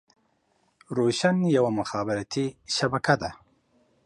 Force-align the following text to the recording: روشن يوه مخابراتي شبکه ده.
روشن 0.97 1.35
يوه 1.57 1.69
مخابراتي 1.79 2.45
شبکه 2.75 3.15
ده. 3.21 3.31